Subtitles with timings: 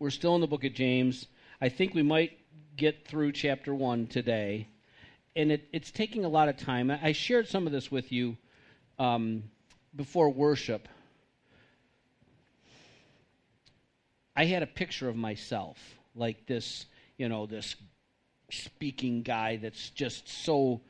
[0.00, 1.26] We're still in the book of James.
[1.60, 2.38] I think we might
[2.74, 4.66] get through chapter 1 today.
[5.36, 6.90] And it, it's taking a lot of time.
[6.90, 8.38] I shared some of this with you
[8.98, 9.42] um,
[9.94, 10.88] before worship.
[14.34, 15.76] I had a picture of myself,
[16.14, 16.86] like this,
[17.18, 17.76] you know, this
[18.50, 20.80] speaking guy that's just so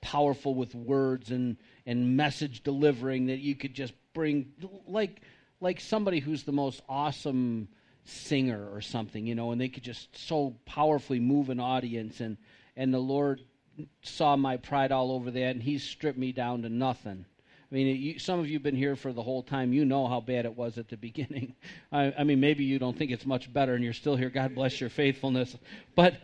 [0.00, 4.52] powerful with words and, and message delivering that you could just bring,
[4.86, 5.20] like,
[5.60, 7.66] like somebody who's the most awesome
[8.08, 12.20] singer or something, you know, and they could just so powerfully move an audience.
[12.20, 12.36] And,
[12.76, 13.40] and the Lord
[14.02, 17.24] saw my pride all over that, and He stripped me down to nothing.
[17.70, 19.72] I mean, you, some of you have been here for the whole time.
[19.72, 21.54] You know how bad it was at the beginning.
[21.90, 24.30] I, I mean, maybe you don't think it's much better, and you're still here.
[24.30, 25.56] God bless your faithfulness.
[25.94, 26.20] But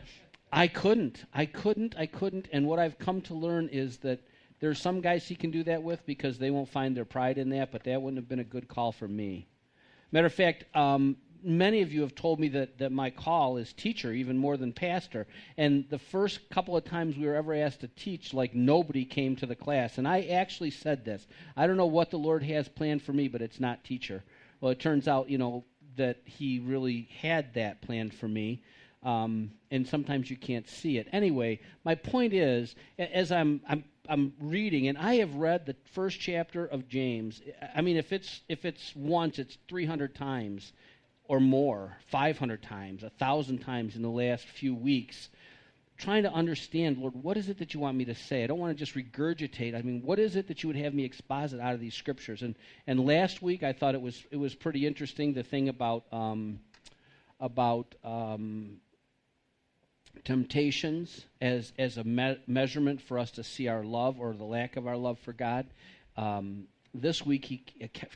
[0.53, 1.25] I couldn't.
[1.35, 1.95] I couldn't.
[1.99, 2.49] I couldn't.
[2.53, 4.21] And what I've come to learn is that
[4.61, 7.51] there's some guys he can do that with because they won't find their pride in
[7.51, 9.49] that, but that wouldn't have been a good call for me.
[10.13, 13.73] Matter of fact, um, many of you have told me that, that my call is
[13.73, 15.27] teacher, even more than pastor.
[15.57, 19.37] And the first couple of times we were ever asked to teach, like nobody came
[19.37, 19.99] to the class.
[19.99, 23.29] And I actually said this I don't know what the Lord has planned for me,
[23.29, 24.23] but it's not teacher.
[24.61, 25.65] Well, it turns out, you know,
[25.97, 28.63] that He really had that planned for me.
[29.03, 31.09] Um, and sometimes you can't see it.
[31.13, 36.19] Anyway, my point is, as I'm, I'm I'm reading, and I have read the first
[36.19, 37.41] chapter of James.
[37.75, 40.73] I mean, if it's if it's once, it's 300 times
[41.29, 45.29] or more, 500 times, a thousand times in the last few weeks,
[46.03, 48.43] trying to understand, Lord, what is it that you want me to say?
[48.43, 49.77] I don't want to just regurgitate.
[49.77, 52.43] I mean, what is it that you would have me exposit out of these scriptures?
[52.43, 52.57] And
[52.87, 56.59] and last week I thought it was it was pretty interesting the thing about um,
[57.39, 58.79] about um,
[60.25, 64.77] temptations as as a me- measurement for us to see our love or the lack
[64.77, 65.67] of our love for God.
[66.17, 66.65] Um,
[66.95, 67.59] this week he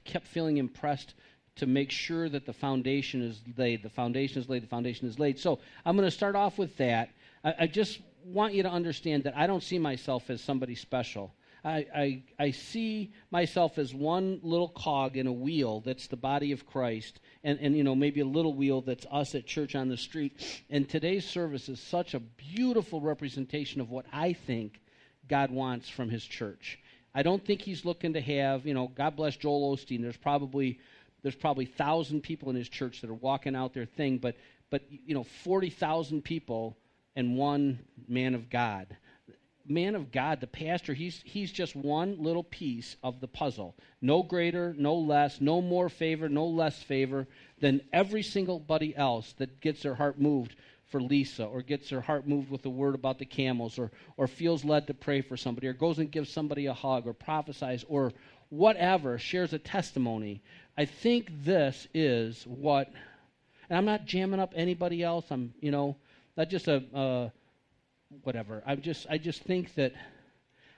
[0.05, 1.15] kept feeling impressed
[1.57, 3.83] to make sure that the foundation is laid.
[3.83, 4.63] The foundation is laid.
[4.63, 5.39] The foundation is laid.
[5.39, 7.11] So I'm going to start off with that.
[7.43, 11.33] I, I, just want you to understand that I don't see myself as somebody special.
[11.65, 16.53] I, I, I see myself as one little cog in a wheel that's the body
[16.53, 19.89] of Christ, and, and you know maybe a little wheel that's us at church on
[19.89, 20.63] the street.
[20.71, 24.81] And today's service is such a beautiful representation of what I think
[25.29, 26.79] God wants from His church.
[27.13, 30.03] I don't think He's looking to have, you know, God bless Joel Osteen.
[30.03, 30.79] There's probably
[31.27, 34.37] there's probably thousand people in his church that are walking out their thing, but
[34.71, 36.77] but you know, forty thousand people
[37.17, 38.97] and one man of God.
[39.67, 43.75] Man of God, the pastor, he's he's just one little piece of the puzzle.
[44.01, 47.27] No greater, no less, no more favor, no less favor
[47.59, 50.55] than every single buddy else that gets their heart moved
[50.85, 54.29] for Lisa or gets her heart moved with a word about the camels or, or
[54.29, 57.85] feels led to pray for somebody or goes and gives somebody a hug or prophesies
[57.89, 58.13] or
[58.49, 60.43] whatever, shares a testimony.
[60.77, 62.89] I think this is what,
[63.69, 65.25] and I'm not jamming up anybody else.
[65.31, 65.97] I'm, you know,
[66.37, 67.31] not just a, uh,
[68.23, 68.63] whatever.
[68.67, 69.95] I'm just, I just think that,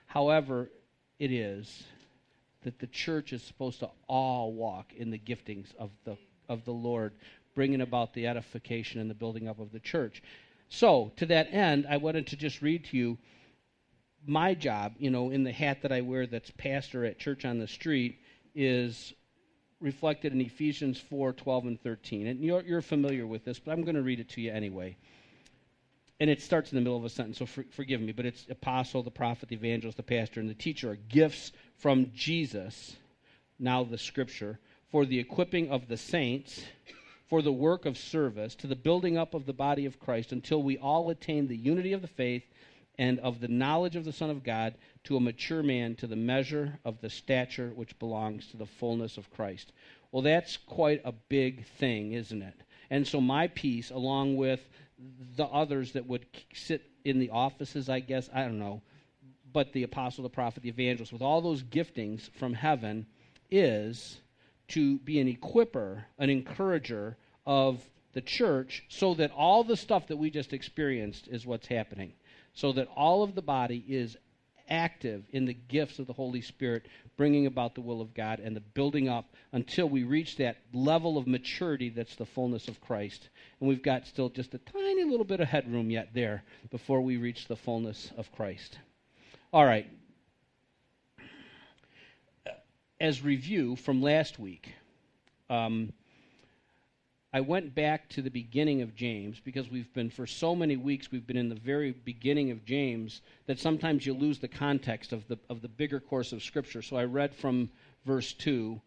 [0.07, 0.69] however
[1.19, 1.83] it is,
[2.63, 6.17] that the church is supposed to all walk in the giftings of the
[6.49, 7.13] of the Lord,
[7.53, 10.23] bringing about the edification and the building up of the church.
[10.67, 13.17] So, to that end, I wanted to just read to you
[14.25, 17.59] my job, you know, in the hat that I wear that's pastor at Church on
[17.59, 18.17] the Street,
[18.53, 19.13] is
[19.81, 22.27] reflected in Ephesians 4 12 and 13.
[22.27, 24.97] And you're, you're familiar with this, but I'm going to read it to you anyway.
[26.19, 28.45] And it starts in the middle of a sentence, so for, forgive me, but it's
[28.49, 32.97] apostle, the prophet, the evangelist, the pastor, and the teacher are gifts from Jesus,
[33.57, 34.59] now the scripture,
[34.91, 36.61] for the equipping of the saints,
[37.29, 40.61] for the work of service, to the building up of the body of Christ, until
[40.61, 42.43] we all attain the unity of the faith
[42.99, 46.17] and of the knowledge of the Son of God to a mature man, to the
[46.17, 49.71] measure of the stature which belongs to the fullness of Christ.
[50.11, 52.55] Well, that's quite a big thing, isn't it?
[52.89, 54.59] And so, my piece, along with
[55.37, 58.81] the others that would sit in the offices, I guess, I don't know,
[59.53, 63.05] but the apostle, the prophet, the evangelist, with all those giftings from heaven,
[63.49, 64.19] is
[64.69, 67.15] to be an equiper, an encourager
[67.45, 72.11] of the church so that all the stuff that we just experienced is what's happening
[72.59, 74.17] so that all of the body is
[74.69, 76.85] active in the gifts of the Holy Spirit,
[77.15, 81.17] bringing about the will of God and the building up until we reach that level
[81.17, 83.29] of maturity that's the fullness of Christ.
[83.59, 87.17] And we've got still just a tiny little bit of headroom yet there before we
[87.17, 88.77] reach the fullness of Christ.
[89.53, 89.87] All right.
[92.99, 94.73] As review from last week,
[95.49, 95.93] um,
[97.31, 101.11] I went back to the beginning of James because we've been, for so many weeks,
[101.11, 105.27] we've been in the very beginning of James that sometimes you lose the context of
[105.27, 106.81] the, of the bigger course of Scripture.
[106.81, 107.69] So I read from
[108.03, 108.81] verse 2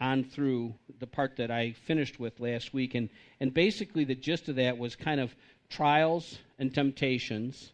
[0.00, 2.94] on through the part that I finished with last week.
[2.94, 3.10] And,
[3.40, 5.34] and basically, the gist of that was kind of
[5.68, 7.72] trials and temptations,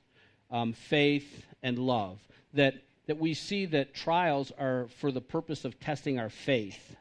[0.50, 2.18] um, faith and love.
[2.54, 2.74] That,
[3.06, 6.96] that we see that trials are for the purpose of testing our faith.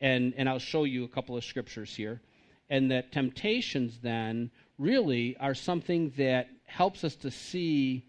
[0.00, 2.22] And, and I'll show you a couple of scriptures here.
[2.68, 8.04] And that temptations then really are something that helps us to see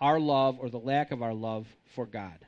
[0.00, 2.38] our love or the lack of our love for God.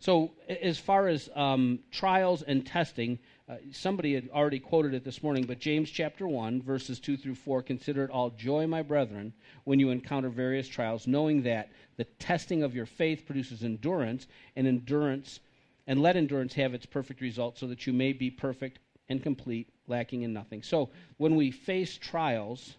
[0.00, 5.22] So, as far as um, trials and testing, uh, somebody had already quoted it this
[5.22, 9.34] morning, but James chapter 1, verses 2 through 4 Consider it all joy, my brethren,
[9.64, 11.68] when you encounter various trials, knowing that
[11.98, 14.26] the testing of your faith produces endurance,
[14.56, 15.40] and endurance,
[15.86, 18.78] and let endurance have its perfect result, so that you may be perfect
[19.10, 20.62] and complete, lacking in nothing.
[20.62, 20.88] So,
[21.18, 22.76] when we face trials,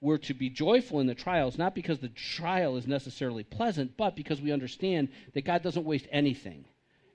[0.00, 4.16] we're to be joyful in the trials, not because the trial is necessarily pleasant, but
[4.16, 6.64] because we understand that God doesn't waste anything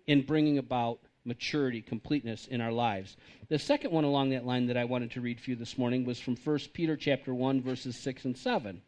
[0.07, 3.17] in bringing about maturity, completeness in our lives.
[3.49, 6.05] The second one along that line that I wanted to read for you this morning
[6.05, 8.81] was from 1 Peter chapter 1 verses 6 and 7.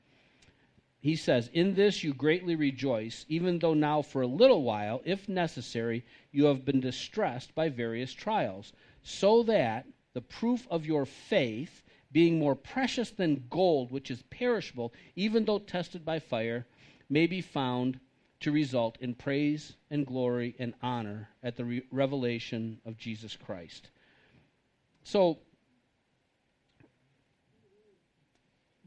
[1.01, 5.27] He says, "In this you greatly rejoice, even though now for a little while, if
[5.27, 8.71] necessary, you have been distressed by various trials,
[9.03, 9.85] so that
[10.19, 11.81] the proof of your faith,
[12.11, 16.67] being more precious than gold, which is perishable, even though tested by fire,
[17.09, 17.97] may be found
[18.41, 23.91] to result in praise and glory and honor at the re- revelation of Jesus Christ.
[25.03, 25.37] So,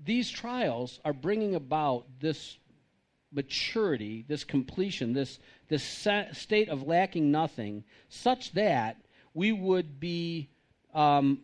[0.04, 2.58] these trials are bringing about this
[3.32, 5.38] maturity, this completion, this,
[5.68, 5.82] this
[6.32, 8.98] state of lacking nothing, such that
[9.32, 10.50] we would be
[10.92, 11.40] um,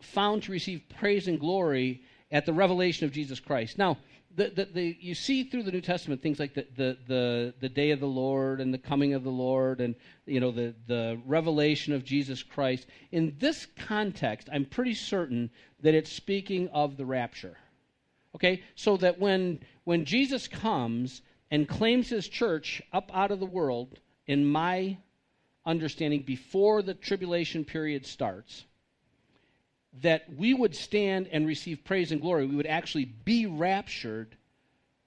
[0.00, 3.78] found to receive praise and glory at the revelation of Jesus Christ.
[3.78, 3.98] Now,
[4.36, 7.68] the, the, the, you see through the New Testament things like the, the, the, the
[7.68, 11.20] day of the Lord and the coming of the Lord and you know the, the
[11.26, 12.86] revelation of Jesus Christ.
[13.10, 15.50] In this context, I'm pretty certain
[15.82, 17.56] that it's speaking of the rapture.
[18.36, 18.62] Okay?
[18.76, 23.98] So that when when Jesus comes and claims his church up out of the world,
[24.28, 24.96] in my
[25.66, 28.64] understanding, before the tribulation period starts,
[30.02, 32.46] that we would stand and receive praise and glory.
[32.46, 34.36] We would actually be raptured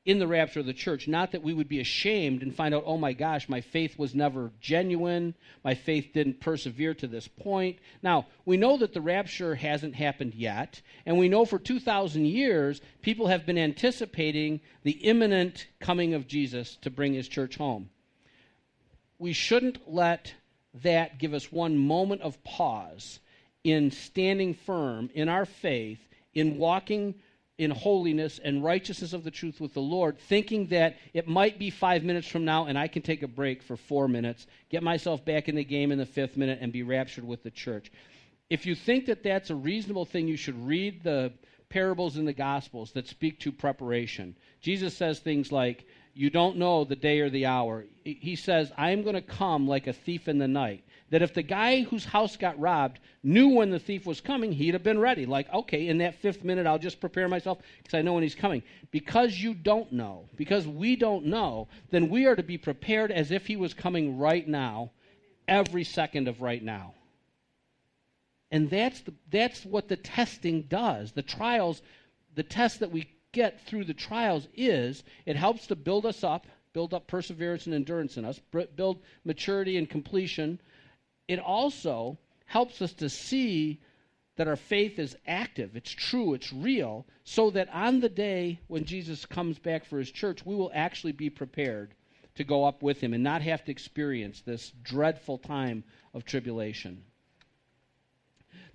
[0.06, 1.08] in the rapture of the church.
[1.08, 4.14] Not that we would be ashamed and find out, oh my gosh, my faith was
[4.14, 5.34] never genuine.
[5.64, 7.80] My faith didn't persevere to this point.
[8.02, 10.82] Now, we know that the rapture hasn't happened yet.
[11.06, 16.76] And we know for 2,000 years, people have been anticipating the imminent coming of Jesus
[16.82, 17.90] to bring his church home.
[19.20, 20.34] We shouldn't let
[20.82, 23.20] that give us one moment of pause
[23.64, 26.00] in standing firm in our faith,
[26.34, 27.16] in walking
[27.58, 31.70] in holiness and righteousness of the truth with the Lord, thinking that it might be
[31.70, 35.24] five minutes from now and I can take a break for four minutes, get myself
[35.24, 37.92] back in the game in the fifth minute, and be raptured with the church.
[38.50, 41.32] If you think that that's a reasonable thing, you should read the
[41.70, 44.36] parables in the Gospels that speak to preparation.
[44.62, 47.86] Jesus says things like, You don't know the day or the hour.
[48.04, 50.84] He says, I am going to come like a thief in the night
[51.14, 54.74] that if the guy whose house got robbed knew when the thief was coming, he'd
[54.74, 55.28] have been ready.
[55.28, 58.34] Like, okay, in that fifth minute, I'll just prepare myself because I know when he's
[58.34, 58.64] coming.
[58.90, 63.30] Because you don't know, because we don't know, then we are to be prepared as
[63.30, 64.90] if he was coming right now,
[65.48, 66.96] every second of right now.
[68.50, 71.12] And that's, the, that's what the testing does.
[71.12, 71.84] The trials,
[72.34, 76.48] the test that we get through the trials is it helps to build us up,
[76.74, 78.40] build up perseverance and endurance in us,
[78.76, 80.60] build maturity and completion
[81.28, 83.80] it also helps us to see
[84.36, 88.84] that our faith is active, it's true, it's real, so that on the day when
[88.84, 91.94] Jesus comes back for his church, we will actually be prepared
[92.36, 97.04] to go up with him and not have to experience this dreadful time of tribulation.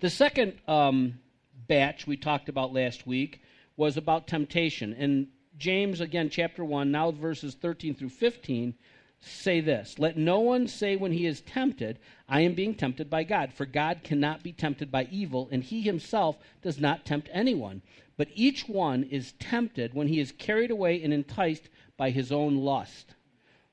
[0.00, 1.18] The second um,
[1.66, 3.42] batch we talked about last week
[3.76, 4.92] was about temptation.
[4.92, 8.74] And James, again, chapter 1, now verses 13 through 15,
[9.20, 11.98] say this Let no one say when he is tempted,
[12.28, 13.52] I am being tempted by God.
[13.52, 17.82] For God cannot be tempted by evil, and he himself does not tempt anyone.
[18.16, 22.56] But each one is tempted when he is carried away and enticed by his own
[22.56, 23.14] lust.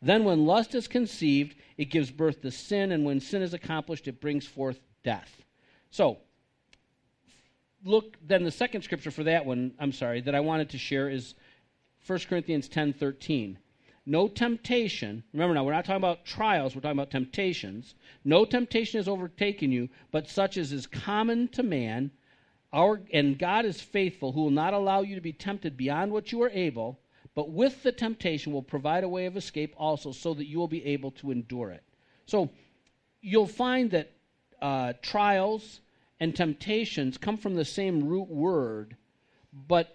[0.01, 4.07] Then, when lust is conceived, it gives birth to sin, and when sin is accomplished,
[4.07, 5.43] it brings forth death.
[5.89, 6.19] So,
[7.83, 11.09] look, then the second scripture for that one, I'm sorry, that I wanted to share
[11.09, 11.33] is
[12.05, 13.57] 1 Corinthians 10 13
[14.05, 17.95] no temptation, remember now, we're not talking about trials, we're talking about temptations.
[18.23, 22.11] No temptation has overtaken you, but such as is common to man.
[22.71, 26.31] Our, and God is faithful, who will not allow you to be tempted beyond what
[26.31, 26.99] you are able,
[27.33, 30.67] but with the temptation will provide a way of escape also, so that you will
[30.67, 31.83] be able to endure it.
[32.25, 32.49] So
[33.21, 34.11] you'll find that
[34.61, 35.81] uh, trials
[36.19, 38.97] and temptations come from the same root word,
[39.67, 39.94] but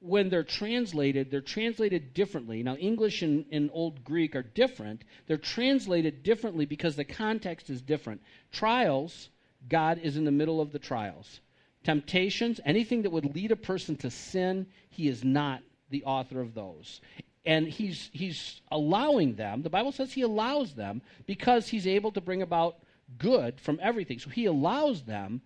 [0.00, 2.62] when they're translated, they're translated differently.
[2.62, 5.02] Now, English and, and, Old Greek are different.
[5.26, 8.22] They're translated differently because the context is different.
[8.52, 9.30] Trials,
[9.68, 11.40] God is in the middle of the trials.
[11.82, 16.54] Temptations, anything that would lead a person to sin, He is not the author of
[16.54, 17.00] those.
[17.44, 22.20] And he's, he's allowing them, the Bible says He allows them because He's able to
[22.20, 22.76] bring about
[23.16, 24.18] good from everything.
[24.18, 25.40] So He allows them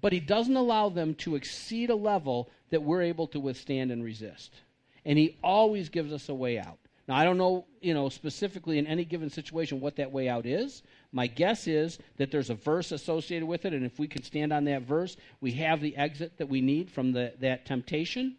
[0.00, 4.04] but he doesn't allow them to exceed a level that we're able to withstand and
[4.04, 4.52] resist.
[5.04, 6.78] And he always gives us a way out.
[7.08, 10.46] Now, I don't know, you know, specifically in any given situation what that way out
[10.46, 10.82] is.
[11.12, 14.52] My guess is that there's a verse associated with it, and if we can stand
[14.52, 18.36] on that verse, we have the exit that we need from the, that temptation.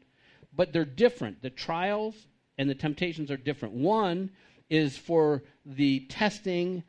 [0.55, 1.41] But they're different.
[1.41, 2.15] The trials
[2.57, 3.73] and the temptations are different.
[3.73, 4.29] One
[4.69, 6.83] is for the testing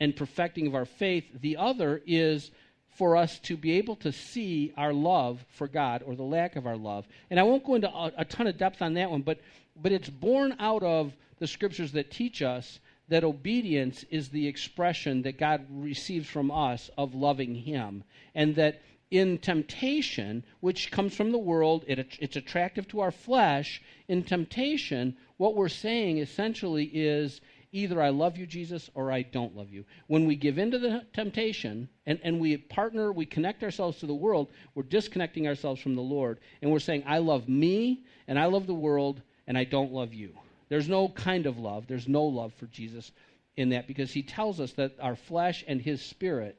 [0.00, 2.50] and perfecting of our faith, the other is
[2.98, 6.66] for us to be able to see our love for God or the lack of
[6.66, 7.06] our love.
[7.30, 9.40] And I won't go into a, a, ton of depth on that one, but,
[9.80, 15.22] but it's born out of the scriptures that teach us that obedience is the expression
[15.22, 18.02] that God receives from us of loving Him.
[18.34, 23.80] And that in temptation, which comes from the world, it, it's attractive to our flesh.
[24.08, 27.40] In temptation, what we're saying essentially is
[27.72, 29.84] either I love you, Jesus, or I don't love you.
[30.06, 34.06] When we give in to the temptation and, and we partner, we connect ourselves to
[34.06, 36.40] the world, we're disconnecting ourselves from the Lord.
[36.62, 40.14] And we're saying, I love me and I love the world and I don't love
[40.14, 40.32] you.
[40.68, 41.86] There's no kind of love.
[41.86, 43.10] There's no love for Jesus
[43.56, 46.58] in that because he tells us that our flesh and his spirit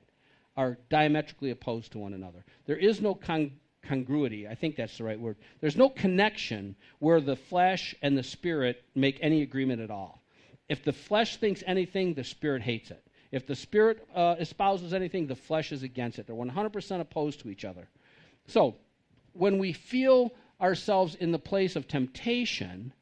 [0.58, 2.44] are diametrically opposed to one another.
[2.66, 3.52] There is no con-
[3.84, 4.48] congruity.
[4.48, 5.38] I think that's the right word.
[5.62, 10.19] There's no connection where the flesh and the spirit make any agreement at all.
[10.70, 13.04] If the flesh thinks anything, the spirit hates it.
[13.32, 16.28] If the spirit uh, espouses anything, the flesh is against it.
[16.28, 17.88] They're 100% opposed to each other.
[18.48, 18.76] So,
[19.34, 22.94] when we feel ourselves in the place of temptation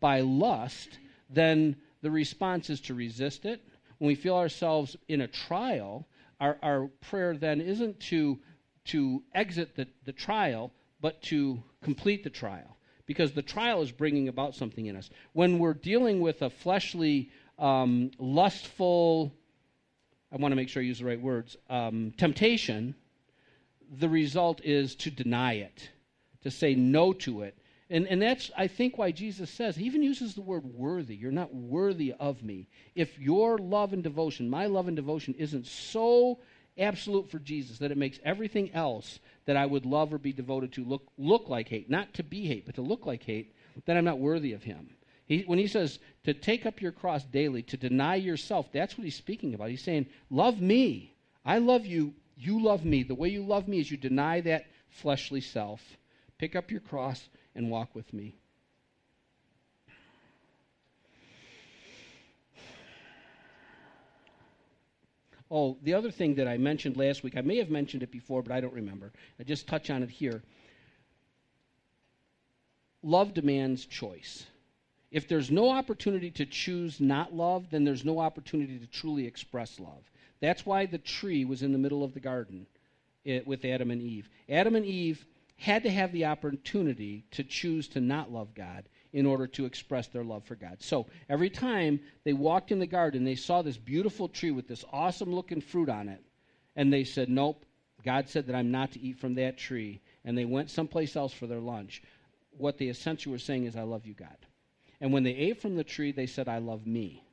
[0.00, 3.60] by lust, then the response is to resist it.
[3.98, 6.06] When we feel ourselves in a trial,
[6.40, 8.38] our, our prayer then isn't to,
[8.86, 12.76] to exit the, the trial, but to complete the trial
[13.10, 15.10] because the trial is bringing about something in us.
[15.32, 19.34] When we're dealing with a fleshly, um, lustful,
[20.30, 22.94] I want to make sure I use the right words, um, temptation,
[23.98, 25.90] the result is to deny it,
[26.44, 27.58] to say no to it.
[27.90, 31.16] And, and that's, I think, why Jesus says, he even uses the word worthy.
[31.16, 32.68] You're not worthy of me.
[32.94, 36.38] If your love and devotion, my love and devotion, isn't so
[36.78, 40.72] absolute for Jesus that it makes everything else that I would love or be devoted
[40.72, 41.90] to look, look like hate.
[41.90, 43.54] Not to be hate, but to look like hate,
[43.86, 44.90] then I'm not worthy of him.
[45.26, 49.04] He, when he says to take up your cross daily, to deny yourself, that's what
[49.04, 49.70] he's speaking about.
[49.70, 51.14] He's saying, Love me.
[51.44, 52.14] I love you.
[52.36, 53.04] You love me.
[53.04, 55.80] The way you love me is you deny that fleshly self.
[56.38, 58.39] Pick up your cross and walk with me.
[65.50, 68.42] Oh, the other thing that I mentioned last week, I may have mentioned it before,
[68.42, 69.12] but I don't remember.
[69.38, 70.42] I just touch on it here.
[73.02, 74.46] Love demands choice.
[75.10, 79.80] If there's no opportunity to choose not love, then there's no opportunity to truly express
[79.80, 80.08] love.
[80.40, 82.66] That's why the tree was in the middle of the garden
[83.24, 84.28] it, with Adam and Eve.
[84.48, 85.24] Adam and Eve
[85.56, 90.06] had to have the opportunity to choose to not love God in order to express
[90.08, 90.76] their love for God.
[90.80, 94.84] So every time they walked in the garden, they saw this beautiful tree with this
[94.92, 96.22] awesome looking fruit on it.
[96.76, 97.64] And they said, Nope,
[98.04, 100.00] God said that I'm not to eat from that tree.
[100.24, 102.02] And they went someplace else for their lunch.
[102.56, 104.36] What they essentially were saying is, I love you, God.
[105.00, 107.24] And when they ate from the tree, they said, I love me,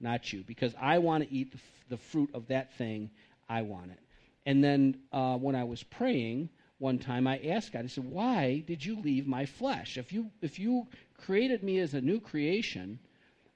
[0.00, 3.10] not you, because I want to eat the, f- the fruit of that thing.
[3.48, 3.98] I want it.
[4.44, 8.62] And then uh, when I was praying, one time I asked God, I said, Why
[8.66, 9.96] did you leave my flesh?
[9.98, 10.86] If you, if you
[11.18, 12.98] created me as a new creation,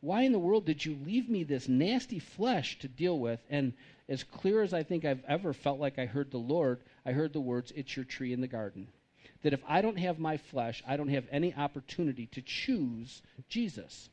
[0.00, 3.40] why in the world did you leave me this nasty flesh to deal with?
[3.50, 3.75] And
[4.09, 7.33] as clear as I think I've ever felt like I heard the Lord, I heard
[7.33, 8.88] the words, It's your tree in the garden.
[9.43, 14.11] That if I don't have my flesh, I don't have any opportunity to choose Jesus.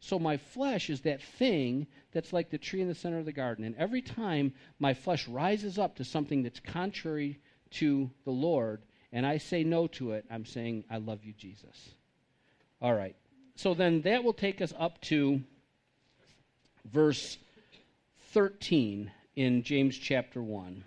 [0.00, 3.32] So my flesh is that thing that's like the tree in the center of the
[3.32, 3.64] garden.
[3.64, 7.40] And every time my flesh rises up to something that's contrary
[7.72, 8.82] to the Lord,
[9.12, 11.94] and I say no to it, I'm saying, I love you, Jesus.
[12.80, 13.16] All right.
[13.56, 15.40] So then that will take us up to
[16.84, 17.38] verse
[18.32, 20.84] 13 in James chapter 1.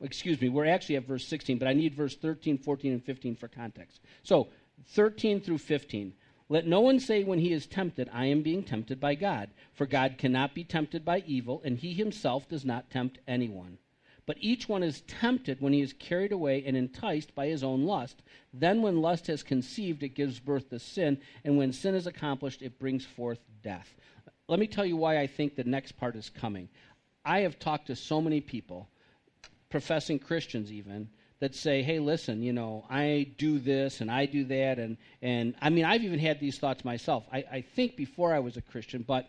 [0.00, 3.34] Excuse me, we're actually at verse 16, but I need verse 13, 14, and 15
[3.34, 4.00] for context.
[4.22, 4.48] So,
[4.90, 6.12] 13 through 15.
[6.48, 9.50] Let no one say when he is tempted, I am being tempted by God.
[9.74, 13.78] For God cannot be tempted by evil, and he himself does not tempt anyone.
[14.28, 17.84] But each one is tempted when he is carried away and enticed by his own
[17.84, 18.20] lust.
[18.52, 22.60] Then, when lust has conceived, it gives birth to sin, and when sin is accomplished,
[22.60, 23.88] it brings forth death.
[24.46, 26.68] Let me tell you why I think the next part is coming.
[27.24, 28.90] I have talked to so many people,
[29.70, 31.08] professing Christians even,
[31.40, 34.78] that say, hey, listen, you know, I do this and I do that.
[34.78, 37.24] And, and I mean, I've even had these thoughts myself.
[37.32, 39.26] I, I think before I was a Christian, but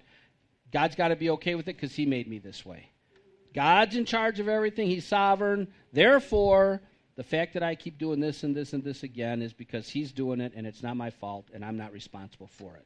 [0.73, 2.89] God's got to be okay with it because He made me this way.
[3.53, 5.67] God's in charge of everything, He's sovereign.
[5.91, 6.81] Therefore,
[7.15, 10.11] the fact that I keep doing this and this and this again is because He's
[10.11, 12.85] doing it and it's not my fault and I'm not responsible for it.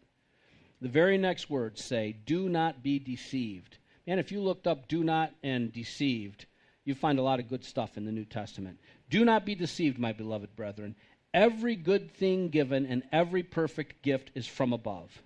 [0.81, 3.77] The very next words say, do not be deceived.
[4.05, 6.45] Man, if you looked up do not and deceived,
[6.83, 8.79] you find a lot of good stuff in the New Testament.
[9.09, 10.95] Do not be deceived, my beloved brethren.
[11.33, 15.23] Every good thing given and every perfect gift is from above,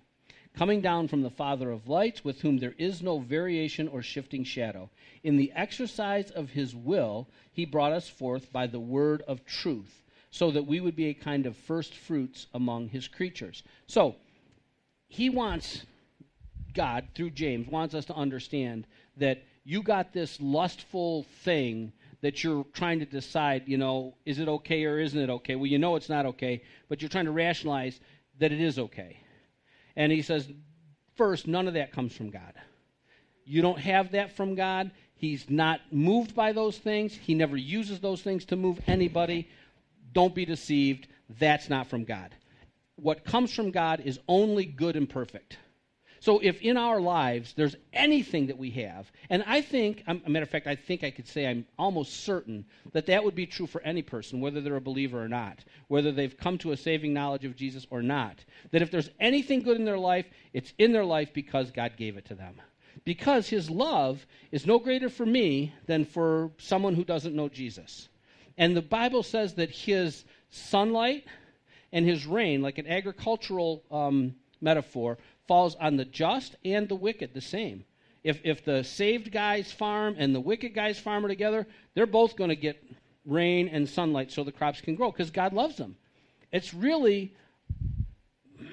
[0.56, 4.44] coming down from the Father of lights, with whom there is no variation or shifting
[4.44, 4.90] shadow.
[5.22, 10.02] In the exercise of his will, he brought us forth by the word of truth,
[10.30, 13.62] so that we would be a kind of first fruits among his creatures.
[13.86, 14.16] So,
[15.06, 15.84] he wants,
[16.74, 18.86] God, through James, wants us to understand
[19.16, 24.48] that you got this lustful thing that you're trying to decide, you know, is it
[24.48, 25.56] okay or isn't it okay?
[25.56, 28.00] Well, you know it's not okay, but you're trying to rationalize
[28.38, 29.20] that it is okay.
[29.98, 30.48] And he says,
[31.16, 32.54] first, none of that comes from God.
[33.44, 34.92] You don't have that from God.
[35.16, 37.12] He's not moved by those things.
[37.14, 39.50] He never uses those things to move anybody.
[40.12, 41.08] Don't be deceived.
[41.40, 42.30] That's not from God.
[42.94, 45.58] What comes from God is only good and perfect.
[46.20, 50.42] So if in our lives there's anything that we have, and I think, a matter
[50.42, 53.66] of fact, I think I could say I'm almost certain that that would be true
[53.66, 57.12] for any person, whether they're a believer or not, whether they've come to a saving
[57.12, 60.92] knowledge of Jesus or not, that if there's anything good in their life, it's in
[60.92, 62.60] their life because God gave it to them.
[63.04, 68.08] Because his love is no greater for me than for someone who doesn't know Jesus.
[68.56, 71.24] And the Bible says that his sunlight
[71.92, 77.34] and his rain, like an agricultural um, metaphor, falls on the just and the wicked
[77.34, 77.84] the same.
[78.22, 82.36] If, if the saved guys farm and the wicked guys farm are together, they're both
[82.36, 82.82] going to get
[83.24, 85.96] rain and sunlight so the crops can grow because God loves them.
[86.52, 87.34] It's really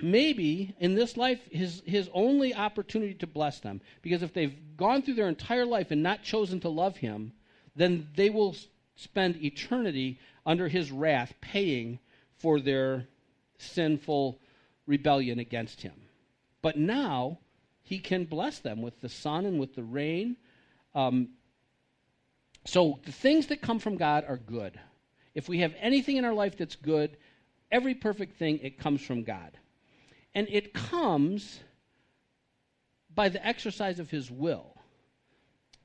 [0.01, 5.01] maybe in this life his, his only opportunity to bless them because if they've gone
[5.01, 7.31] through their entire life and not chosen to love him,
[7.75, 8.55] then they will
[8.95, 11.99] spend eternity under his wrath paying
[12.37, 13.07] for their
[13.57, 14.39] sinful
[14.87, 15.93] rebellion against him.
[16.65, 17.37] But now
[17.83, 20.35] he can bless them with the sun and with the rain.
[20.95, 21.29] Um,
[22.65, 24.79] so the things that come from God are good.
[25.35, 27.17] If we have anything in our life that's good,
[27.71, 29.51] every perfect thing, it comes from God.
[30.33, 31.59] And it comes
[33.13, 34.73] by the exercise of his will.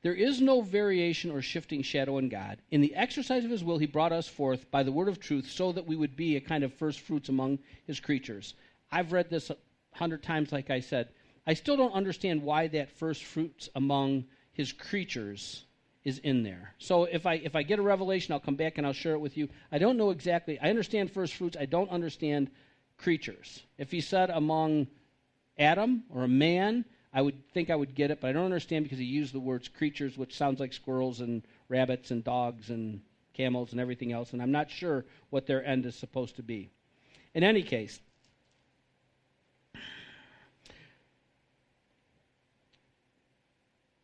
[0.01, 2.57] There is no variation or shifting shadow in God.
[2.71, 5.51] In the exercise of his will, he brought us forth by the word of truth
[5.51, 8.55] so that we would be a kind of first fruits among his creatures.
[8.91, 9.51] I've read this
[9.93, 11.09] hundred times, like I said.
[11.47, 15.65] I still don't understand why that first fruits among his creatures
[16.05, 16.75] is in there.
[16.79, 19.21] So if I if I get a revelation, I'll come back and I'll share it
[19.21, 19.49] with you.
[19.71, 20.59] I don't know exactly.
[20.61, 21.57] I understand first fruits.
[21.59, 22.51] I don't understand
[22.99, 23.63] creatures.
[23.79, 24.87] If he said among
[25.59, 28.85] Adam or a man, I would think I would get it, but I don't understand
[28.85, 33.01] because he used the words creatures, which sounds like squirrels and rabbits and dogs and
[33.35, 36.71] camels and everything else, and I'm not sure what their end is supposed to be.
[37.35, 38.01] In any case,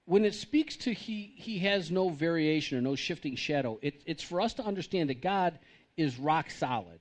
[0.06, 4.22] when it speaks to he, he has no variation or no shifting shadow, it, it's
[4.22, 5.58] for us to understand that God
[5.96, 7.00] is rock solid.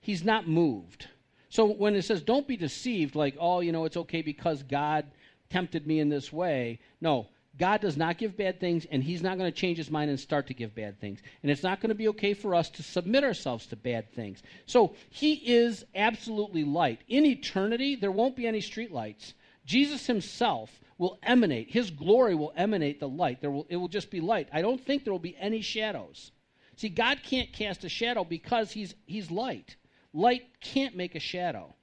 [0.00, 1.06] He's not moved.
[1.50, 5.06] So when it says, don't be deceived, like, oh, you know, it's okay because God
[5.50, 6.80] tempted me in this way.
[7.00, 10.10] No, God does not give bad things, and He's not going to change His mind
[10.10, 11.20] and start to give bad things.
[11.42, 14.42] And it's not going to be okay for us to submit ourselves to bad things.
[14.66, 17.00] So He is absolutely light.
[17.08, 19.32] In eternity, there won't be any streetlights.
[19.66, 23.40] Jesus Himself will emanate, his glory will emanate the light.
[23.40, 24.48] There will, it will just be light.
[24.52, 26.32] I don't think there will be any shadows.
[26.76, 29.76] See, God can't cast a shadow because he's, he's light.
[30.12, 31.74] Light can't make a shadow.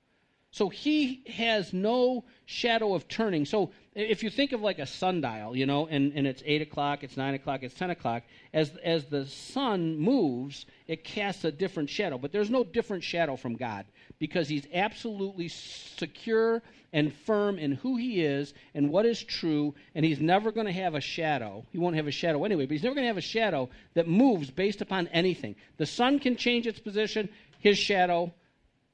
[0.51, 3.45] So he has no shadow of turning.
[3.45, 7.03] So if you think of like a sundial, you know, and, and it's 8 o'clock,
[7.03, 8.21] it's 9 o'clock, it's 10 o'clock,
[8.53, 12.19] as, as the sun moves, it casts a different shadow.
[12.19, 13.85] But there's no different shadow from God
[14.19, 16.61] because he's absolutely secure
[16.93, 20.71] and firm in who he is and what is true, and he's never going to
[20.71, 21.65] have a shadow.
[21.71, 24.07] He won't have a shadow anyway, but he's never going to have a shadow that
[24.07, 25.55] moves based upon anything.
[25.77, 28.31] The sun can change its position, his shadow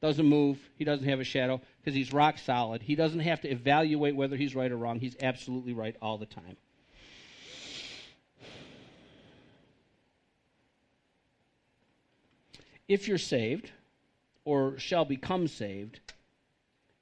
[0.02, 2.82] doesn't move, he doesn't have a shadow, because he's rock solid.
[2.82, 5.00] He doesn't have to evaluate whether he's right or wrong.
[5.00, 6.56] He's absolutely right all the time.
[12.88, 13.72] If you're saved
[14.50, 16.00] or shall become saved,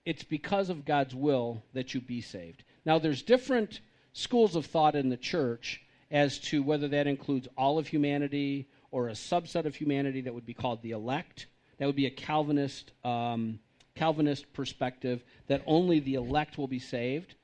[0.05, 2.65] it's because of God's will that you be saved.
[2.85, 3.79] Now, there's different
[4.11, 5.81] schools of thought in the church
[6.11, 10.45] as to whether that includes all of humanity or a subset of humanity that would
[10.45, 11.47] be called the elect.
[11.77, 13.59] That would be a Calvinist um,
[13.95, 17.35] Calvinist perspective that only the elect will be saved.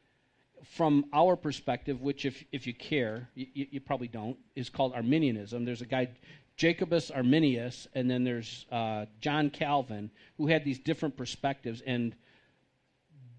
[0.66, 5.64] From our perspective, which if if you care, you, you probably don't, is called Arminianism.
[5.64, 6.10] There's a guy,
[6.56, 12.16] Jacobus Arminius, and then there's uh, John Calvin, who had these different perspectives and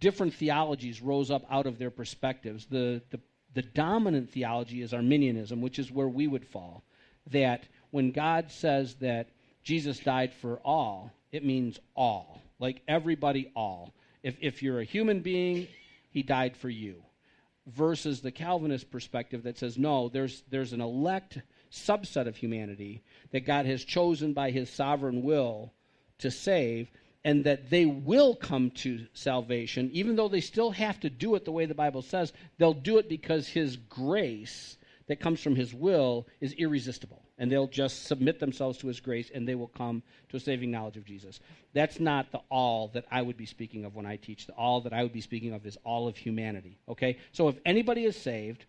[0.01, 2.67] different theologies rose up out of their perspectives.
[2.67, 3.21] The the
[3.55, 6.83] the dominant theology is Arminianism, which is where we would fall.
[7.31, 9.29] That when God says that
[9.63, 12.43] Jesus died for all, it means all.
[12.59, 13.95] Like everybody, all.
[14.23, 15.69] If, if you're a human being,
[16.11, 16.97] he died for you.
[17.67, 21.39] Versus the Calvinist perspective that says, no, there's, there's an elect
[21.75, 25.73] subset of humanity that God has chosen by his sovereign will
[26.19, 26.91] to save,
[27.25, 31.45] and that they will come to salvation, even though they still have to do it
[31.45, 32.33] the way the Bible says.
[32.59, 37.23] They'll do it because His grace that comes from His will is irresistible.
[37.37, 40.71] And they'll just submit themselves to His grace and they will come to a saving
[40.71, 41.41] knowledge of Jesus.
[41.73, 44.47] That's not the all that I would be speaking of when I teach.
[44.47, 46.79] The all that I would be speaking of is all of humanity.
[46.89, 47.19] Okay?
[47.33, 48.67] So if anybody is saved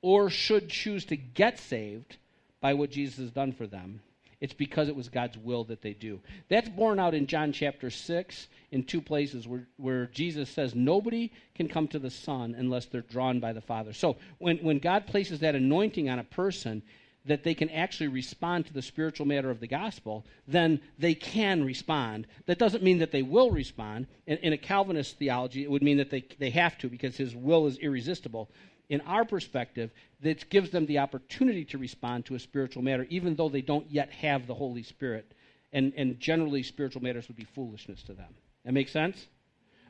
[0.00, 2.16] or should choose to get saved
[2.60, 4.00] by what Jesus has done for them,
[4.40, 6.20] it's because it was God's will that they do.
[6.48, 11.32] That's borne out in John chapter 6 in two places where, where Jesus says nobody
[11.54, 13.94] can come to the Son unless they're drawn by the Father.
[13.94, 16.82] So when, when God places that anointing on a person,
[17.26, 21.64] that they can actually respond to the spiritual matter of the gospel, then they can
[21.64, 22.26] respond.
[22.46, 24.06] That doesn't mean that they will respond.
[24.26, 27.34] In, in, a Calvinist theology, it would mean that they, they have to because his
[27.34, 28.48] will is irresistible
[28.88, 33.34] in our perspective, that gives them the opportunity to respond to a spiritual matter, even
[33.34, 35.32] though they don't yet have the Holy Spirit.
[35.72, 38.34] And, and generally, spiritual matters would be foolishness to them.
[38.64, 39.26] That makes sense?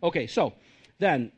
[0.02, 0.54] Okay, so
[0.98, 1.32] then,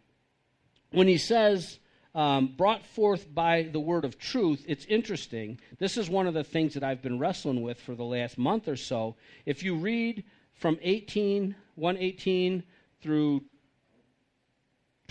[0.93, 1.79] when he says,
[2.15, 5.61] um, brought forth by the word of truth, it's interesting.
[5.79, 8.69] This is one of the things that I've been wrestling with for the last month
[8.69, 9.17] or so.
[9.47, 12.63] If you read from 18, 118
[13.03, 13.43] through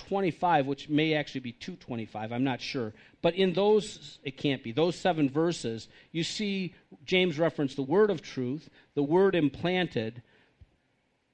[0.08, 2.94] 25, which may actually be 225, I'm not sure.
[3.22, 4.72] But in those, it can't be.
[4.72, 6.74] Those seven verses, you see
[7.06, 10.22] James reference the word of truth, the word implanted,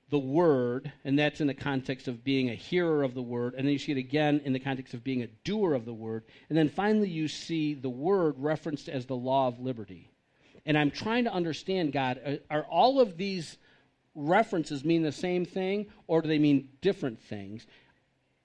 [0.09, 3.53] the word, and that's in the context of being a hearer of the word.
[3.55, 5.93] And then you see it again in the context of being a doer of the
[5.93, 6.23] word.
[6.49, 10.11] And then finally, you see the word referenced as the law of liberty.
[10.65, 13.57] And I'm trying to understand, God, are, are all of these
[14.15, 17.65] references mean the same thing, or do they mean different things?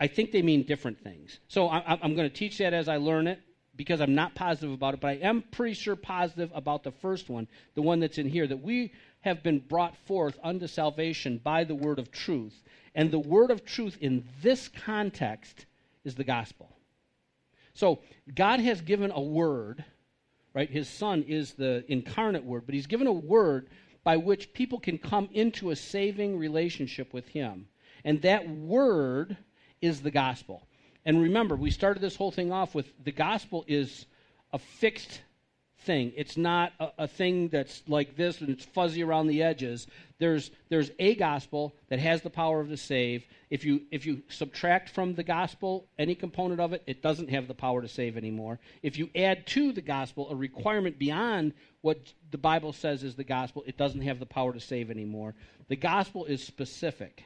[0.00, 1.40] I think they mean different things.
[1.48, 3.40] So I, am going to teach that as I learn it
[3.74, 7.28] because I'm not positive about it, but I am pretty sure positive about the first
[7.28, 11.64] one, the one that's in here, that we have been brought forth unto salvation by
[11.64, 12.62] the word of truth.
[12.94, 15.66] And the word of truth in this context
[16.04, 16.76] is the gospel.
[17.74, 18.00] So
[18.34, 19.84] God has given a word,
[20.54, 20.70] right?
[20.70, 23.68] His son is the incarnate word, but he's given a word
[24.02, 27.68] by which people can come into a saving relationship with him.
[28.04, 29.36] And that word
[29.80, 30.66] is the gospel.
[31.04, 34.06] And remember, we started this whole thing off with the gospel is
[34.52, 35.20] a fixed
[35.80, 36.12] thing.
[36.16, 39.86] It's not a, a, thing that's like this and it's fuzzy around the edges.
[40.18, 43.24] There's there's a gospel that has the power to save.
[43.48, 47.46] If you if you subtract from the gospel any component of it, it doesn't have
[47.46, 48.58] the power to save anymore.
[48.82, 53.24] If you add to the gospel a requirement beyond what the Bible says is the
[53.24, 55.34] gospel, it doesn't have the power to save anymore.
[55.68, 57.24] The gospel is specific.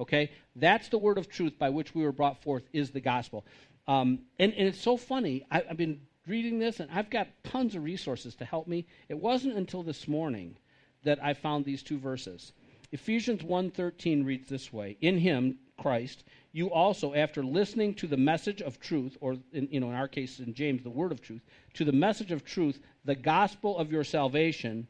[0.00, 0.30] Okay?
[0.56, 3.44] That's the word of truth by which we were brought forth, is the gospel.
[3.86, 5.46] Um, and, and it's so funny.
[5.50, 8.86] I, I've been reading this, and I've got tons of resources to help me.
[9.08, 10.56] It wasn't until this morning
[11.04, 12.52] that I found these two verses.
[12.92, 18.60] Ephesians 1:13 reads this way: In him, Christ, you also after listening to the message
[18.60, 21.42] of truth or in, you know in our case in James the word of truth,
[21.74, 24.88] to the message of truth, the gospel of your salvation,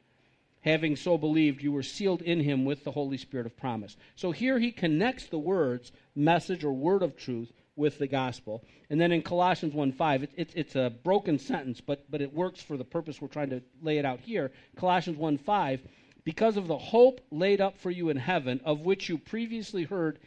[0.60, 3.96] having so believed, you were sealed in him with the Holy Spirit of promise.
[4.14, 8.62] So here he connects the words, message or word of truth, with the gospel.
[8.90, 12.32] And then in Colossians 1 5, it, it, it's a broken sentence, but, but it
[12.32, 14.52] works for the purpose we're trying to lay it out here.
[14.76, 15.80] Colossians 1 5,
[16.24, 20.18] because of the hope laid up for you in heaven, of which you previously heard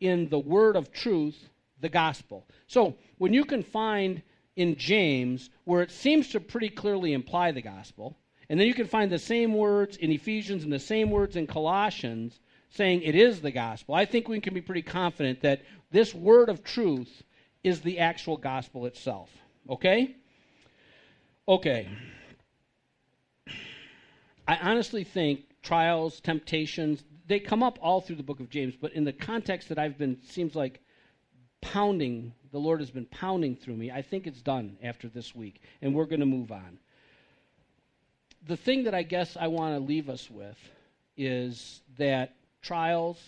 [0.00, 1.48] in the word of truth,
[1.80, 2.46] the gospel.
[2.66, 4.22] So when you can find
[4.56, 8.16] in James where it seems to pretty clearly imply the gospel,
[8.48, 11.46] and then you can find the same words in Ephesians and the same words in
[11.46, 12.38] Colossians
[12.70, 13.94] saying it is the gospel.
[13.94, 17.22] I think we can be pretty confident that this word of truth
[17.64, 19.30] is the actual gospel itself.
[19.68, 20.14] Okay?
[21.48, 21.88] Okay.
[24.46, 28.92] I honestly think trials, temptations, they come up all through the book of James, but
[28.92, 30.80] in the context that I've been, seems like
[31.60, 35.60] pounding, the Lord has been pounding through me, I think it's done after this week,
[35.82, 36.78] and we're going to move on.
[38.46, 40.56] The thing that I guess I want to leave us with
[41.16, 43.20] is that trials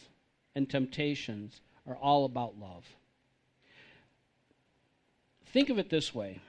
[0.54, 2.84] and temptations are all about love.
[5.46, 6.40] Think of it this way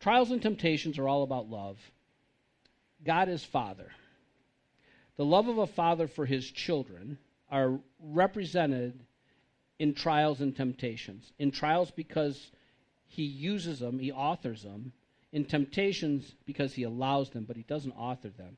[0.00, 1.78] trials and temptations are all about love.
[3.04, 3.90] God is Father.
[5.16, 7.18] The love of a father for his children
[7.50, 8.98] are represented
[9.78, 11.32] in trials and temptations.
[11.38, 12.50] In trials because
[13.06, 14.92] he uses them, he authors them.
[15.34, 18.56] In temptations because he allows them, but he doesn't author them.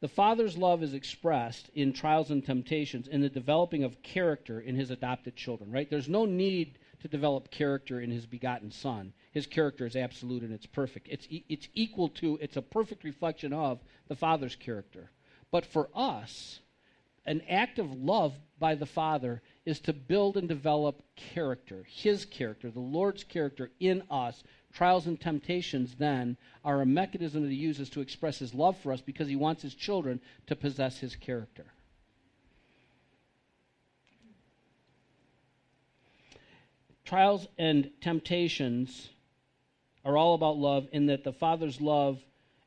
[0.00, 4.74] The Father's love is expressed in trials and temptations in the developing of character in
[4.74, 5.88] his adopted children, right?
[5.88, 9.12] There's no need to develop character in his begotten Son.
[9.32, 11.08] His character is absolute and it's perfect.
[11.10, 15.10] It's, e- it's equal to, it's a perfect reflection of the Father's character.
[15.50, 16.60] But for us,
[17.24, 22.70] an act of love by the Father is to build and develop character, His character,
[22.70, 24.42] the Lord's character in us.
[24.72, 28.92] Trials and temptations, then, are a mechanism that He uses to express His love for
[28.92, 31.66] us because He wants His children to possess His character.
[37.04, 39.10] Trials and temptations
[40.04, 42.22] are all about love in that the Father's love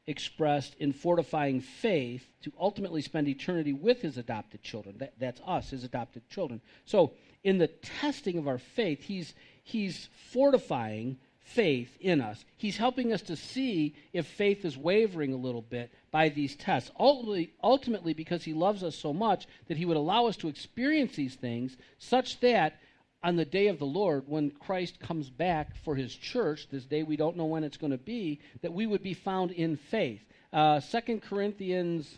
[0.07, 4.95] expressed in fortifying faith to ultimately spend eternity with his adopted children.
[4.99, 6.61] That, that's us, his adopted children.
[6.85, 7.13] So,
[7.43, 12.43] in the testing of our faith, he's, he's fortifying faith in us.
[12.57, 16.91] He's helping us to see if faith is wavering a little bit by these tests.
[16.99, 21.15] Ultimately, ultimately, because he loves us so much that he would allow us to experience
[21.15, 22.79] these things such that
[23.23, 27.03] on the day of the Lord, when Christ comes back for his church, this day
[27.03, 30.21] we don't know when it's going to be, that we would be found in faith.
[30.51, 32.17] Uh, 2 Corinthians,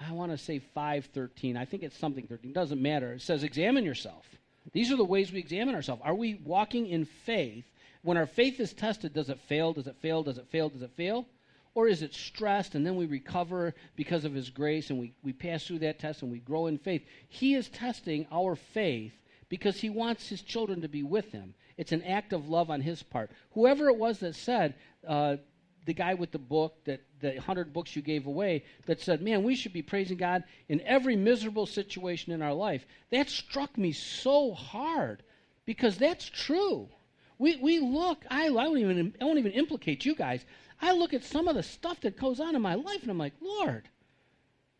[0.00, 1.56] I want to say 5.13.
[1.56, 2.52] I think it's something 13.
[2.52, 3.12] Doesn't matter.
[3.12, 4.24] It says, examine yourself.
[4.72, 6.02] These are the ways we examine ourselves.
[6.04, 7.64] Are we walking in faith?
[8.02, 9.72] When our faith is tested, does it fail?
[9.72, 10.22] Does it fail?
[10.22, 10.68] Does it fail?
[10.68, 11.26] Does it fail?
[11.74, 15.32] Or is it stressed and then we recover because of His grace and we, we
[15.32, 17.02] pass through that test and we grow in faith?
[17.28, 19.12] He is testing our faith
[19.50, 21.54] because he wants his children to be with him.
[21.76, 23.30] It's an act of love on his part.
[23.52, 24.74] Whoever it was that said,
[25.06, 25.36] uh,
[25.90, 29.42] the guy with the book, that the hundred books you gave away, that said, "Man,
[29.42, 33.90] we should be praising God in every miserable situation in our life." That struck me
[33.90, 35.24] so hard
[35.66, 36.88] because that's true.
[37.38, 38.24] We we look.
[38.30, 40.44] I, I don't even I won't even implicate you guys.
[40.80, 43.18] I look at some of the stuff that goes on in my life, and I'm
[43.18, 43.88] like, Lord.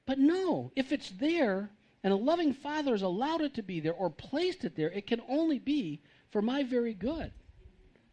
[0.07, 1.71] But no, if it's there,
[2.05, 5.09] and a loving father has allowed it to be there or placed it there, it
[5.09, 7.33] can only be for my very good.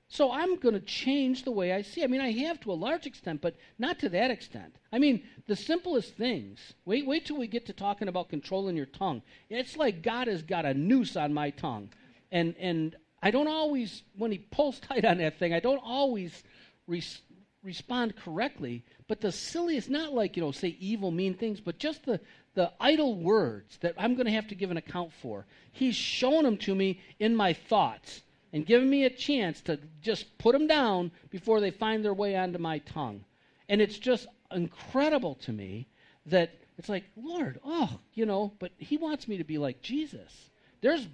[0.10, 2.04] So I'm going to change the way I see.
[2.04, 4.78] I mean, I have to a large extent, but not to that extent.
[4.92, 6.74] I mean, the simplest things.
[6.86, 9.22] Wait, wait till we get to talking about controlling your tongue.
[9.50, 11.90] It's like God has got a noose on my tongue,
[12.32, 16.42] and and I don't always, when He pulls tight on that thing, I don't always
[16.88, 17.22] res-
[17.62, 18.86] respond correctly.
[19.10, 22.22] But the silliest, not like you know, say evil, mean things, but just the
[22.54, 25.46] the idle words that I'm going to have to give an account for.
[25.74, 28.22] He's shown them to me in my thoughts
[28.54, 32.36] and giving me a chance to just put them down before they find their way
[32.36, 33.24] onto my tongue.
[33.70, 35.88] And it's just incredible to me
[36.26, 40.50] that it's like, Lord, oh, you know, but He wants me to be like Jesus.
[40.82, 41.08] There's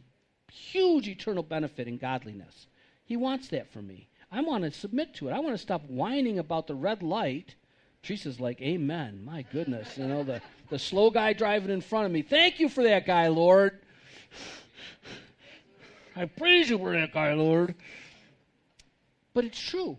[0.51, 2.67] huge eternal benefit in godliness.
[3.05, 4.09] He wants that for me.
[4.31, 5.33] I want to submit to it.
[5.33, 7.55] I want to stop whining about the red light.
[8.01, 9.23] Teresa's like, Amen.
[9.23, 9.97] My goodness.
[9.97, 12.21] You know, the the slow guy driving in front of me.
[12.21, 13.79] Thank you for that guy, Lord.
[16.15, 17.75] I praise you for that guy, Lord.
[19.33, 19.97] But it's true.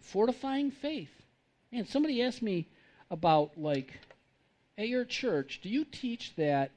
[0.00, 1.10] Fortifying faith.
[1.70, 2.68] Man, somebody asked me
[3.10, 3.98] about, like,
[4.76, 6.70] at your church, do you teach that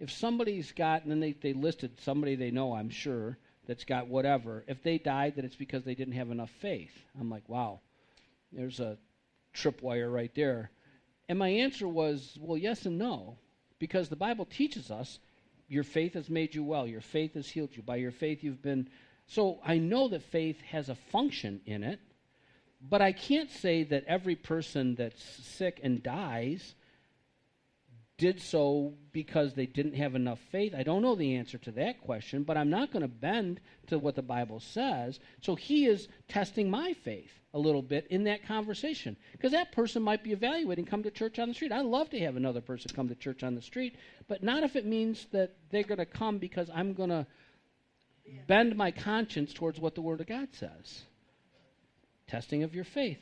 [0.00, 4.08] if somebody's got, and then they, they listed somebody they know, I'm sure, that's got
[4.08, 6.92] whatever, if they died, that it's because they didn't have enough faith?
[7.20, 7.80] I'm like, wow,
[8.52, 8.96] there's a
[9.54, 10.70] tripwire right there.
[11.28, 13.36] And my answer was, well, yes and no.
[13.78, 15.18] Because the Bible teaches us
[15.68, 17.82] your faith has made you well, your faith has healed you.
[17.82, 18.88] By your faith, you've been.
[19.26, 22.00] So I know that faith has a function in it,
[22.88, 26.74] but I can't say that every person that's sick and dies
[28.22, 30.76] did so because they didn't have enough faith?
[30.76, 33.98] I don't know the answer to that question, but I'm not going to bend to
[33.98, 35.18] what the Bible says.
[35.40, 40.04] So he is testing my faith a little bit in that conversation because that person
[40.04, 41.72] might be evaluating come to church on the street.
[41.72, 43.96] I love to have another person come to church on the street,
[44.28, 47.26] but not if it means that they're going to come because I'm going to
[48.46, 51.02] bend my conscience towards what the Word of God says.
[52.28, 53.18] Testing of your faith.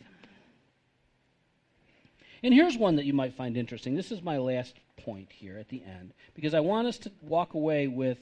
[2.42, 3.94] And here's one that you might find interesting.
[3.94, 7.54] This is my last point here at the end, because I want us to walk
[7.54, 8.18] away with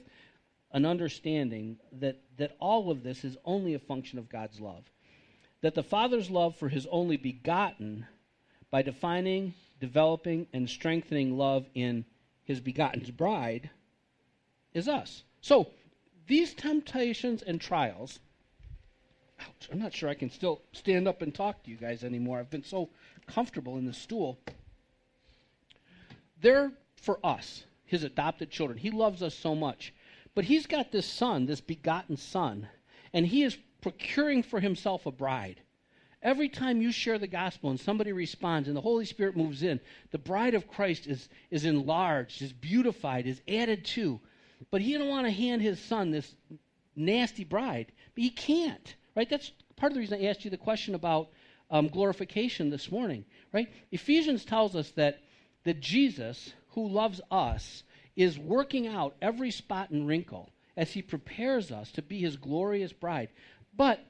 [0.71, 4.83] an understanding that, that all of this is only a function of God's love.
[5.61, 8.05] That the Father's love for his only begotten,
[8.71, 12.05] by defining, developing, and strengthening love in
[12.43, 13.69] his begotten's bride,
[14.73, 15.23] is us.
[15.41, 15.67] So,
[16.27, 18.19] these temptations and trials,
[19.39, 22.39] ouch, I'm not sure I can still stand up and talk to you guys anymore.
[22.39, 22.89] I've been so
[23.25, 24.39] comfortable in the stool.
[26.41, 28.77] They're for us, his adopted children.
[28.77, 29.93] He loves us so much.
[30.35, 32.67] But he's got this son, this begotten son,
[33.13, 35.61] and he is procuring for himself a bride.
[36.21, 39.79] Every time you share the gospel and somebody responds and the Holy Spirit moves in,
[40.11, 44.19] the bride of Christ is, is enlarged, is beautified, is added to.
[44.69, 46.35] But he don't want to hand his son this
[46.95, 47.93] nasty bride.
[48.13, 49.29] But he can't, right?
[49.29, 51.29] That's part of the reason I asked you the question about
[51.71, 53.23] um, glorification this morning,
[53.53, 53.69] right?
[53.91, 55.21] Ephesians tells us that,
[55.69, 57.83] that Jesus, who loves us,
[58.15, 62.91] is working out every spot and wrinkle as he prepares us to be his glorious
[62.91, 63.29] bride.
[63.77, 64.03] But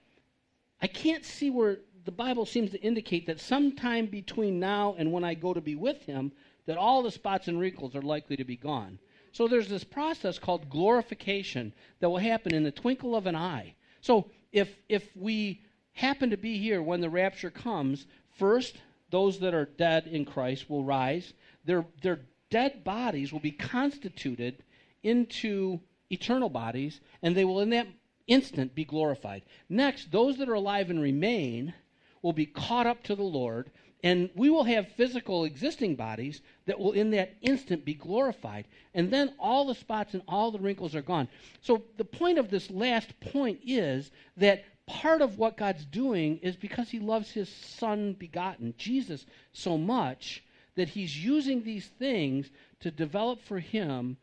[0.82, 5.26] I can't see where the Bible seems to indicate that sometime between now and when
[5.26, 6.32] I go to be with him,
[6.66, 8.98] that all the spots and wrinkles are likely to be gone.
[9.34, 13.76] So there's this process called glorification that will happen in the twinkle of an eye.
[14.00, 18.78] So if if we happen to be here when the rapture comes, first,
[19.12, 21.34] those that are dead in Christ will rise.
[21.66, 24.64] Their, their dead bodies will be constituted
[25.04, 27.88] into eternal bodies, and they will in that
[28.28, 29.44] instant be glorified.
[29.70, 31.74] Next, those that are alive and remain
[32.22, 33.72] will be caught up to the Lord,
[34.04, 38.66] and we will have physical existing bodies that will in that instant be glorified.
[38.94, 41.28] And then all the spots and all the wrinkles are gone.
[41.62, 46.56] So the point of this last point is that part of what God's doing is
[46.56, 50.44] because he loves his son begotten, Jesus, so much
[50.76, 52.50] that he's using these things
[52.80, 54.18] to develop for him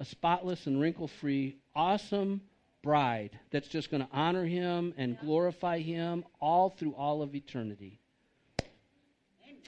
[0.00, 2.40] a spotless and wrinkle free, awesome
[2.82, 8.00] bride that's just going to honor him and glorify him all through all of eternity.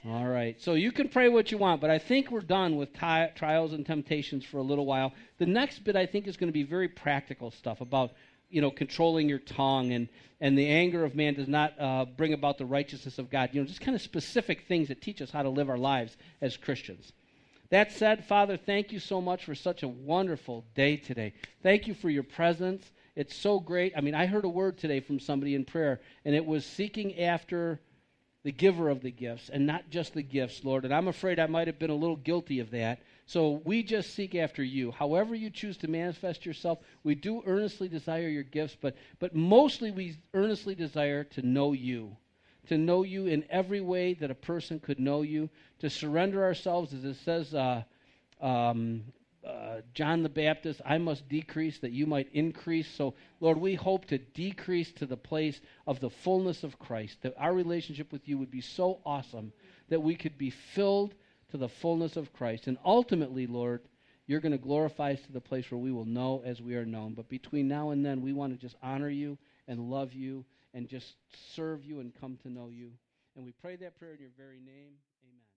[0.05, 0.59] All right.
[0.59, 3.71] So you can pray what you want, but I think we're done with ti- trials
[3.71, 5.13] and temptations for a little while.
[5.37, 8.11] The next bit I think is going to be very practical stuff about
[8.51, 10.09] you know, controlling your tongue and,
[10.39, 13.49] and the anger of man does not uh, bring about the righteousness of God.
[13.53, 16.17] You know, just kind of specific things that teach us how to live our lives
[16.41, 17.13] as Christians.
[17.69, 21.33] That said, Father, thank you so much for such a wonderful day today.
[21.63, 22.83] Thank you for your presence.
[23.15, 23.93] It's so great.
[23.95, 27.17] I mean, I heard a word today from somebody in prayer, and it was seeking
[27.19, 27.79] after
[28.43, 30.83] the giver of the gifts and not just the gifts, Lord.
[30.83, 32.99] And I'm afraid I might have been a little guilty of that.
[33.31, 34.91] So we just seek after you.
[34.91, 39.89] However you choose to manifest yourself, we do earnestly desire your gifts, but, but mostly
[39.89, 42.17] we earnestly desire to know you.
[42.67, 46.93] To know you in every way that a person could know you, to surrender ourselves,
[46.93, 47.83] as it says, uh,
[48.41, 49.05] um,
[49.47, 52.89] uh, John the Baptist, I must decrease that you might increase.
[52.89, 57.35] So, Lord, we hope to decrease to the place of the fullness of Christ, that
[57.37, 59.53] our relationship with you would be so awesome
[59.87, 61.15] that we could be filled
[61.51, 62.67] to the fullness of Christ.
[62.67, 63.81] And ultimately, Lord,
[64.27, 66.85] you're going to glorify us to the place where we will know as we are
[66.85, 67.13] known.
[67.13, 69.37] But between now and then, we want to just honor you
[69.67, 71.13] and love you and just
[71.55, 72.91] serve you and come to know you.
[73.35, 74.93] And we pray that prayer in your very name.
[75.23, 75.50] Amen.